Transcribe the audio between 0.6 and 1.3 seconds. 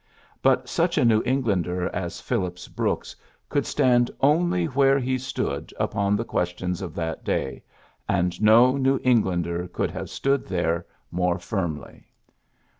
such a New